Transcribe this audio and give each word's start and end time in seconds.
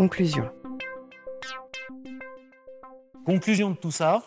Conclusion. 0.00 0.50
Conclusion 3.26 3.70
de 3.72 3.76
tout 3.76 3.90
ça. 3.90 4.24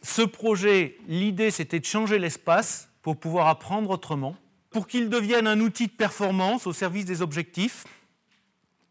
Ce 0.00 0.22
projet, 0.22 0.96
l'idée 1.08 1.50
c'était 1.50 1.80
de 1.80 1.84
changer 1.84 2.20
l'espace 2.20 2.88
pour 3.02 3.16
pouvoir 3.16 3.48
apprendre 3.48 3.90
autrement, 3.90 4.36
pour 4.70 4.86
qu'il 4.86 5.08
devienne 5.08 5.48
un 5.48 5.58
outil 5.58 5.88
de 5.88 5.92
performance 5.92 6.68
au 6.68 6.72
service 6.72 7.04
des 7.04 7.20
objectifs. 7.20 7.84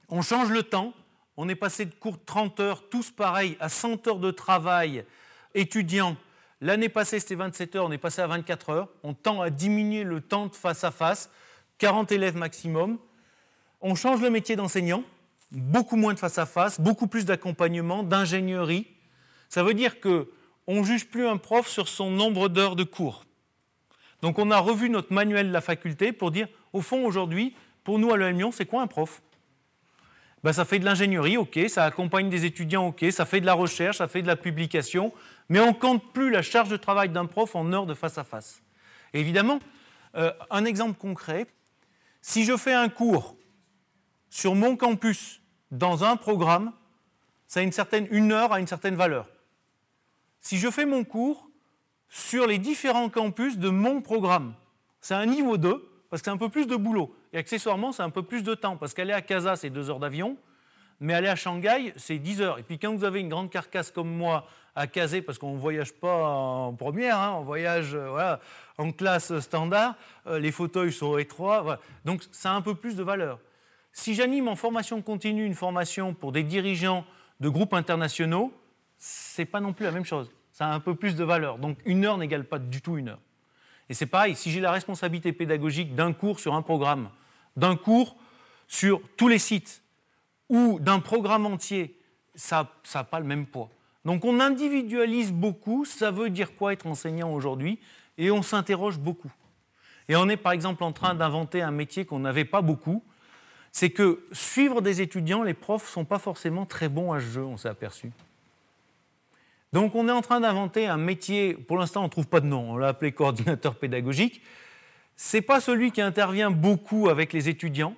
On 0.09 0.21
change 0.21 0.49
le 0.49 0.63
temps. 0.63 0.93
On 1.37 1.47
est 1.47 1.55
passé 1.55 1.85
de 1.85 1.93
cours 1.93 2.17
de 2.17 2.25
30 2.25 2.59
heures, 2.59 2.89
tous 2.89 3.09
pareils, 3.09 3.55
à 3.61 3.69
100 3.69 4.05
heures 4.09 4.19
de 4.19 4.31
travail 4.31 5.05
étudiant. 5.53 6.17
L'année 6.59 6.89
passée, 6.89 7.21
c'était 7.21 7.35
27 7.35 7.77
heures, 7.77 7.85
on 7.85 7.91
est 7.93 7.97
passé 7.97 8.21
à 8.21 8.27
24 8.27 8.69
heures. 8.69 8.89
On 9.03 9.13
tend 9.13 9.39
à 9.39 9.49
diminuer 9.49 10.03
le 10.03 10.19
temps 10.19 10.47
de 10.47 10.55
face 10.55 10.83
à 10.83 10.91
face, 10.91 11.29
40 11.77 12.11
élèves 12.11 12.35
maximum. 12.35 12.97
On 13.79 13.95
change 13.95 14.19
le 14.19 14.29
métier 14.29 14.57
d'enseignant, 14.57 15.05
beaucoup 15.51 15.95
moins 15.95 16.13
de 16.13 16.19
face 16.19 16.37
à 16.37 16.45
face, 16.45 16.79
beaucoup 16.79 17.07
plus 17.07 17.25
d'accompagnement, 17.25 18.03
d'ingénierie. 18.03 18.87
Ça 19.49 19.63
veut 19.63 19.73
dire 19.73 19.99
que 19.99 20.29
on 20.67 20.79
ne 20.79 20.83
juge 20.83 21.07
plus 21.07 21.27
un 21.27 21.37
prof 21.37 21.67
sur 21.67 21.87
son 21.87 22.09
nombre 22.09 22.49
d'heures 22.49 22.75
de 22.75 22.83
cours. 22.83 23.25
Donc 24.21 24.39
on 24.39 24.49
a 24.51 24.57
revu 24.57 24.89
notre 24.89 25.13
manuel 25.13 25.47
de 25.47 25.53
la 25.53 25.61
faculté 25.61 26.11
pour 26.11 26.31
dire, 26.31 26.47
au 26.73 26.81
fond, 26.81 27.05
aujourd'hui, 27.05 27.55
pour 27.83 27.99
nous 27.99 28.11
à 28.11 28.17
l'EM 28.17 28.51
c'est 28.51 28.65
quoi 28.65 28.81
un 28.81 28.87
prof? 28.87 29.21
Ben, 30.43 30.53
Ça 30.53 30.65
fait 30.65 30.79
de 30.79 30.85
l'ingénierie, 30.85 31.37
ok, 31.37 31.59
ça 31.67 31.85
accompagne 31.85 32.29
des 32.29 32.45
étudiants, 32.45 32.87
ok, 32.87 33.05
ça 33.11 33.25
fait 33.25 33.41
de 33.41 33.45
la 33.45 33.53
recherche, 33.53 33.97
ça 33.97 34.07
fait 34.07 34.21
de 34.21 34.27
la 34.27 34.35
publication, 34.35 35.13
mais 35.49 35.59
on 35.59 35.67
ne 35.67 35.73
compte 35.73 36.11
plus 36.13 36.31
la 36.31 36.41
charge 36.41 36.69
de 36.69 36.77
travail 36.77 37.09
d'un 37.09 37.25
prof 37.25 37.55
en 37.55 37.71
heures 37.73 37.85
de 37.85 37.93
face 37.93 38.17
à 38.17 38.23
face. 38.23 38.61
évidemment, 39.13 39.59
euh, 40.15 40.31
un 40.49 40.65
exemple 40.65 40.97
concret, 40.97 41.45
si 42.21 42.45
je 42.45 42.57
fais 42.57 42.73
un 42.73 42.89
cours 42.89 43.35
sur 44.29 44.55
mon 44.55 44.75
campus 44.75 45.41
dans 45.71 46.03
un 46.03 46.15
programme, 46.15 46.71
ça 47.47 47.59
a 47.59 47.63
une 47.63 47.71
certaine 47.71 48.07
une 48.11 48.31
heure 48.31 48.53
à 48.53 48.59
une 48.59 48.67
certaine 48.67 48.95
valeur. 48.95 49.27
Si 50.41 50.57
je 50.57 50.69
fais 50.69 50.85
mon 50.85 51.03
cours 51.03 51.49
sur 52.09 52.47
les 52.47 52.57
différents 52.57 53.09
campus 53.09 53.57
de 53.57 53.69
mon 53.69 54.01
programme. 54.01 54.53
C'est 55.01 55.15
un 55.15 55.25
niveau 55.25 55.57
2, 55.57 55.85
parce 56.09 56.21
que 56.21 56.25
c'est 56.25 56.31
un 56.31 56.37
peu 56.37 56.49
plus 56.49 56.65
de 56.65 56.75
boulot. 56.75 57.13
Et 57.33 57.37
accessoirement, 57.37 57.91
c'est 57.91 58.03
un 58.03 58.09
peu 58.09 58.23
plus 58.23 58.41
de 58.41 58.55
temps, 58.55 58.77
parce 58.77 58.93
qu'aller 58.93 59.13
à 59.13 59.21
Casa, 59.21 59.55
c'est 59.55 59.69
2 59.69 59.89
heures 59.89 59.99
d'avion, 59.99 60.37
mais 60.99 61.13
aller 61.13 61.27
à 61.27 61.35
Shanghai, 61.35 61.93
c'est 61.97 62.17
10 62.17 62.41
heures. 62.41 62.59
Et 62.59 62.63
puis 62.63 62.79
quand 62.79 62.95
vous 62.95 63.03
avez 63.03 63.19
une 63.19 63.29
grande 63.29 63.49
carcasse 63.49 63.91
comme 63.91 64.09
moi 64.09 64.47
à 64.75 64.87
caser, 64.87 65.21
parce 65.21 65.37
qu'on 65.37 65.55
ne 65.55 65.59
voyage 65.59 65.93
pas 65.93 66.25
en 66.25 66.73
première, 66.73 67.19
hein, 67.19 67.35
on 67.37 67.43
voyage 67.43 67.91
euh, 67.93 68.37
en 68.77 68.91
classe 68.91 69.37
standard, 69.39 69.95
euh, 70.27 70.39
les 70.39 70.51
fauteuils 70.51 70.93
sont 70.93 71.17
étroits, 71.17 71.79
donc 72.05 72.23
ça 72.31 72.51
a 72.51 72.55
un 72.55 72.61
peu 72.61 72.75
plus 72.75 72.95
de 72.95 73.03
valeur. 73.03 73.39
Si 73.95 74.13
j'anime 74.13 74.47
en 74.47 74.55
formation 74.55 75.01
continue 75.01 75.43
une 75.43 75.55
formation 75.55 76.13
pour 76.13 76.31
des 76.31 76.43
dirigeants 76.43 77.03
de 77.39 77.49
groupes 77.49 77.73
internationaux, 77.73 78.53
ce 78.99 79.41
n'est 79.41 79.47
pas 79.47 79.59
non 79.59 79.73
plus 79.73 79.85
la 79.85 79.91
même 79.91 80.05
chose 80.05 80.29
ça 80.55 80.67
a 80.67 80.73
un 80.73 80.79
peu 80.79 80.95
plus 80.95 81.15
de 81.15 81.23
valeur. 81.25 81.57
Donc 81.57 81.79
une 81.83 82.05
heure 82.05 82.17
n'égale 82.17 82.45
pas 82.45 82.59
du 82.59 82.81
tout 82.81 82.97
une 82.97 83.09
heure. 83.09 83.19
Et 83.89 83.93
c'est 83.93 84.05
pareil, 84.05 84.37
si 84.37 84.51
j'ai 84.51 84.61
la 84.61 84.71
responsabilité 84.71 85.33
pédagogique 85.33 85.95
d'un 85.95 86.13
cours 86.13 86.39
sur 86.39 86.53
un 86.55 86.61
programme, 86.61 87.09
d'un 87.57 87.75
cours 87.75 88.15
sur 88.69 89.01
tous 89.17 89.27
les 89.27 89.37
sites, 89.37 89.83
ou 90.47 90.79
d'un 90.79 91.01
programme 91.01 91.45
entier, 91.45 91.99
ça 92.35 92.71
n'a 92.93 93.03
pas 93.03 93.19
le 93.19 93.25
même 93.25 93.45
poids. 93.45 93.69
Donc 94.05 94.23
on 94.23 94.39
individualise 94.39 95.33
beaucoup, 95.33 95.83
ça 95.83 96.09
veut 96.09 96.29
dire 96.29 96.55
quoi 96.55 96.71
être 96.71 96.87
enseignant 96.87 97.33
aujourd'hui, 97.33 97.77
et 98.17 98.31
on 98.31 98.41
s'interroge 98.41 98.97
beaucoup. 98.97 99.31
Et 100.07 100.15
on 100.15 100.29
est 100.29 100.37
par 100.37 100.53
exemple 100.53 100.85
en 100.85 100.93
train 100.93 101.15
d'inventer 101.15 101.61
un 101.61 101.71
métier 101.71 102.05
qu'on 102.05 102.19
n'avait 102.19 102.45
pas 102.45 102.61
beaucoup, 102.61 103.03
c'est 103.75 103.89
que 103.89 104.25
suivre 104.31 104.79
des 104.79 105.01
étudiants, 105.01 105.43
les 105.43 105.53
profs 105.53 105.83
ne 105.87 105.91
sont 105.91 106.05
pas 106.05 106.17
forcément 106.17 106.65
très 106.65 106.87
bons 106.87 107.11
à 107.11 107.19
ce 107.19 107.25
jeu, 107.25 107.43
on 107.43 107.57
s'est 107.57 107.67
aperçu. 107.67 108.09
Donc 109.73 109.95
on 109.95 110.07
est 110.07 110.13
en 110.13 110.21
train 110.21 110.39
d'inventer 110.39 110.87
un 110.87 110.95
métier, 110.95 111.55
pour 111.55 111.77
l'instant 111.77 111.99
on 111.99 112.05
ne 112.05 112.09
trouve 112.09 112.29
pas 112.29 112.39
de 112.39 112.45
nom, 112.45 112.71
on 112.71 112.77
l'a 112.77 112.87
appelé 112.87 113.11
coordinateur 113.11 113.75
pédagogique. 113.75 114.41
Ce 115.17 115.35
n'est 115.35 115.41
pas 115.41 115.59
celui 115.59 115.91
qui 115.91 115.99
intervient 115.99 116.51
beaucoup 116.51 117.09
avec 117.09 117.33
les 117.33 117.49
étudiants, 117.49 117.97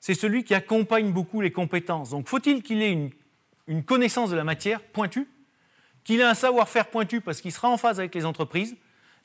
c'est 0.00 0.14
celui 0.14 0.42
qui 0.42 0.54
accompagne 0.54 1.12
beaucoup 1.12 1.40
les 1.40 1.52
compétences. 1.52 2.10
Donc 2.10 2.26
faut-il 2.26 2.60
qu'il 2.60 2.82
ait 2.82 3.10
une, 3.68 3.84
connaissance 3.84 4.28
de 4.28 4.36
la 4.36 4.42
matière 4.42 4.82
pointue, 4.82 5.28
qu'il 6.02 6.18
ait 6.18 6.24
un 6.24 6.34
savoir-faire 6.34 6.88
pointu 6.88 7.20
parce 7.20 7.40
qu'il 7.40 7.52
sera 7.52 7.68
en 7.68 7.76
phase 7.76 8.00
avec 8.00 8.12
les 8.16 8.24
entreprises, 8.24 8.74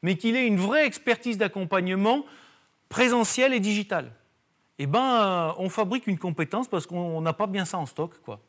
mais 0.04 0.16
qu'il 0.16 0.36
ait 0.36 0.46
une 0.46 0.58
vraie 0.58 0.86
expertise 0.86 1.40
d'accompagnement 1.40 2.24
présentiel 2.88 3.52
et 3.52 3.60
digital? 3.60 4.12
Eh 4.80 4.86
bien, 4.86 5.54
on 5.58 5.70
fabrique 5.70 6.08
une 6.08 6.20
compétence 6.20 6.68
parce 6.68 6.86
qu'on 6.86 7.22
n'a 7.22 7.34
pas 7.34 7.48
bien 7.48 7.66
ça 7.66 7.78
en 7.78 7.86
stock. 7.86 8.22
Quoi. 8.24 8.40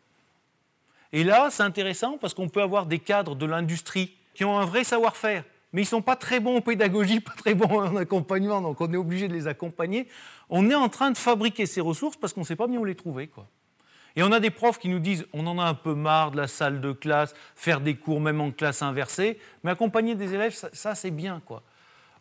Et 1.12 1.24
là, 1.24 1.48
c'est 1.50 1.62
intéressant 1.62 2.18
parce 2.18 2.34
qu'on 2.34 2.48
peut 2.48 2.62
avoir 2.62 2.86
des 2.86 2.98
cadres 2.98 3.34
de 3.34 3.46
l'industrie 3.46 4.14
qui 4.34 4.44
ont 4.44 4.58
un 4.58 4.66
vrai 4.66 4.84
savoir-faire, 4.84 5.44
mais 5.72 5.82
ils 5.82 5.84
ne 5.84 5.88
sont 5.88 6.02
pas 6.02 6.16
très 6.16 6.38
bons 6.38 6.58
en 6.58 6.60
pédagogie, 6.60 7.20
pas 7.20 7.32
très 7.36 7.54
bons 7.54 7.80
en 7.80 7.96
accompagnement, 7.96 8.60
donc 8.60 8.80
on 8.80 8.92
est 8.92 8.96
obligé 8.96 9.26
de 9.28 9.32
les 9.32 9.46
accompagner. 9.46 10.06
On 10.50 10.68
est 10.70 10.74
en 10.74 10.88
train 10.88 11.10
de 11.10 11.16
fabriquer 11.16 11.66
ces 11.66 11.80
ressources 11.80 12.16
parce 12.16 12.32
qu'on 12.32 12.40
ne 12.40 12.46
sait 12.46 12.56
pas 12.56 12.66
bien 12.66 12.78
où 12.78 12.84
les 12.84 12.94
trouver. 12.94 13.28
Quoi. 13.28 13.46
Et 14.16 14.22
on 14.22 14.32
a 14.32 14.40
des 14.40 14.50
profs 14.50 14.78
qui 14.78 14.88
nous 14.88 14.98
disent 14.98 15.26
on 15.32 15.46
en 15.46 15.58
a 15.58 15.64
un 15.64 15.74
peu 15.74 15.94
marre 15.94 16.32
de 16.32 16.36
la 16.36 16.48
salle 16.48 16.80
de 16.80 16.92
classe, 16.92 17.34
faire 17.54 17.80
des 17.80 17.94
cours 17.94 18.20
même 18.20 18.40
en 18.40 18.50
classe 18.50 18.82
inversée, 18.82 19.38
mais 19.62 19.70
accompagner 19.70 20.14
des 20.14 20.34
élèves, 20.34 20.54
ça, 20.72 20.94
c'est 20.94 21.10
bien. 21.10 21.40
quoi. 21.44 21.62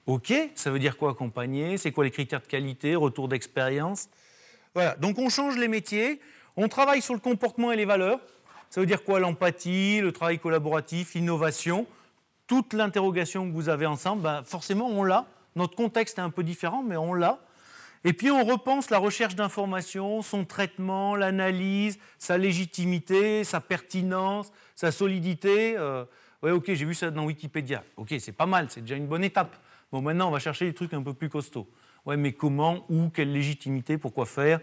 Ok, 0.07 0.33
ça 0.55 0.71
veut 0.71 0.79
dire 0.79 0.95
quoi 0.95 1.11
accompagner? 1.11 1.77
C'est 1.77 1.91
quoi 1.91 2.05
les 2.05 2.11
critères 2.11 2.39
de 2.39 2.47
qualité, 2.47 2.95
retour 2.95 3.27
d'expérience? 3.27 4.07
Voilà, 4.73 4.95
donc 4.95 5.19
on 5.19 5.27
change 5.27 5.57
les 5.57 5.67
métiers, 5.67 6.21
on 6.55 6.69
travaille 6.69 7.01
sur 7.01 7.13
le 7.13 7.19
comportement 7.19 7.73
et 7.73 7.75
les 7.75 7.83
valeurs. 7.83 8.21
Ça 8.69 8.79
veut 8.79 8.87
dire 8.87 9.03
quoi 9.03 9.19
l'empathie, 9.19 9.99
le 9.99 10.13
travail 10.13 10.39
collaboratif, 10.39 11.13
l'innovation? 11.13 11.85
Toute 12.47 12.71
l'interrogation 12.71 13.49
que 13.49 13.53
vous 13.53 13.67
avez 13.67 13.85
ensemble, 13.85 14.21
ben, 14.21 14.43
forcément 14.43 14.87
on 14.87 15.03
l'a. 15.03 15.25
Notre 15.57 15.75
contexte 15.75 16.19
est 16.19 16.21
un 16.21 16.29
peu 16.29 16.43
différent, 16.43 16.83
mais 16.83 16.95
on 16.95 17.13
l'a. 17.13 17.39
Et 18.05 18.13
puis 18.13 18.31
on 18.31 18.45
repense 18.45 18.89
la 18.89 18.99
recherche 18.99 19.35
d'informations, 19.35 20.21
son 20.21 20.45
traitement, 20.45 21.17
l'analyse, 21.17 21.99
sa 22.17 22.37
légitimité, 22.37 23.43
sa 23.43 23.59
pertinence, 23.59 24.53
sa 24.73 24.93
solidité. 24.93 25.75
Euh, 25.77 26.05
ok, 26.43 26.63
j'ai 26.67 26.85
vu 26.85 26.95
ça 26.95 27.11
dans 27.11 27.25
Wikipédia. 27.25 27.83
Ok, 27.97 28.15
c'est 28.19 28.31
pas 28.31 28.45
mal, 28.45 28.67
c'est 28.69 28.79
déjà 28.79 28.95
une 28.95 29.07
bonne 29.07 29.25
étape. 29.25 29.53
Bon, 29.91 30.01
maintenant 30.01 30.27
on 30.27 30.31
va 30.31 30.39
chercher 30.39 30.65
des 30.65 30.73
trucs 30.73 30.93
un 30.93 31.03
peu 31.03 31.13
plus 31.13 31.29
costauds. 31.29 31.67
Ouais, 32.05 32.17
mais 32.17 32.33
comment, 32.33 32.85
où, 32.89 33.09
quelle 33.09 33.33
légitimité, 33.33 33.97
pourquoi 33.97 34.25
faire? 34.25 34.59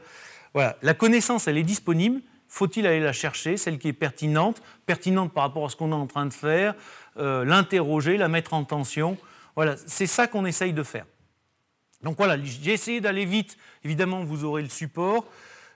Voilà, 0.55 0.77
la 0.83 0.95
connaissance, 0.95 1.49
elle 1.49 1.59
est 1.59 1.63
disponible 1.63 2.23
faut-il 2.55 2.87
aller 2.87 3.01
la 3.01 3.13
chercher, 3.13 3.57
celle 3.57 3.81
qui 3.81 3.89
est 3.89 3.93
pertinente, 3.93 4.63
pertinente 4.87 5.33
par 5.33 5.43
rapport 5.43 5.67
à 5.67 5.69
ce 5.69 5.75
qu'on 5.75 5.91
est 5.91 5.97
en 5.97 6.07
train 6.07 6.25
de 6.25 6.33
faire, 6.33 6.75
euh, 7.17 7.45
l'interroger, 7.45 8.17
la 8.17 8.29
mettre 8.29 8.55
en 8.55 8.63
tension? 8.63 9.19
Voilà, 9.57 9.77
c'est 9.87 10.07
ça 10.07 10.29
qu'on 10.29 10.47
essaye 10.47 10.73
de 10.73 10.85
faire. 10.85 11.05
Donc 12.05 12.17
voilà, 12.17 12.37
j'ai 12.41 12.73
essayé 12.73 13.01
d'aller 13.01 13.25
vite. 13.25 13.57
Évidemment, 13.83 14.23
vous 14.23 14.45
aurez 14.45 14.63
le 14.63 14.69
support. 14.69 15.25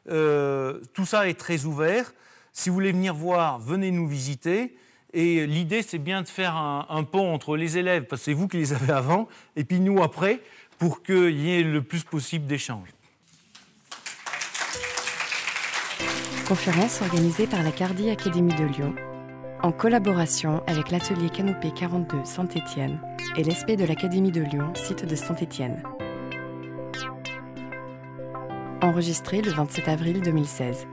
Euh, 0.08 0.80
tout 0.94 1.04
ça 1.04 1.28
est 1.28 1.38
très 1.38 1.64
ouvert. 1.64 2.12
Si 2.52 2.68
vous 2.68 2.76
voulez 2.76 2.92
venir 2.92 3.12
voir, 3.12 3.58
venez 3.58 3.90
nous 3.90 4.06
visiter. 4.06 4.76
Et 5.14 5.46
l'idée, 5.46 5.82
c'est 5.82 5.98
bien 5.98 6.22
de 6.22 6.28
faire 6.28 6.56
un, 6.56 7.04
pont 7.04 7.32
entre 7.32 7.56
les 7.56 7.78
élèves, 7.78 8.04
parce 8.04 8.20
que 8.22 8.24
c'est 8.26 8.32
vous 8.34 8.48
qui 8.48 8.58
les 8.58 8.72
avez 8.72 8.92
avant, 8.92 9.28
et 9.56 9.64
puis 9.64 9.80
nous 9.80 10.02
après, 10.02 10.40
pour 10.78 11.02
qu'il 11.02 11.38
y 11.38 11.58
ait 11.58 11.62
le 11.62 11.82
plus 11.82 12.04
possible 12.04 12.46
d'échanges. 12.46 12.88
conférence 16.48 17.02
organisée 17.02 17.46
par 17.46 17.62
la 17.62 17.70
Cardi 17.70 18.08
Académie 18.08 18.54
de 18.54 18.64
Lyon, 18.64 18.94
en 19.62 19.70
collaboration 19.70 20.62
avec 20.66 20.90
l'atelier 20.90 21.28
Canopée 21.28 21.72
42 21.76 22.24
Saint-Étienne 22.24 22.98
et 23.36 23.42
l'ESP 23.42 23.72
de 23.72 23.84
l'Académie 23.84 24.32
de 24.32 24.40
Lyon, 24.40 24.72
site 24.74 25.04
de 25.04 25.14
Saint-Étienne. 25.14 25.82
Enregistré 28.80 29.42
le 29.42 29.50
27 29.50 29.88
avril 29.88 30.22
2016. 30.22 30.86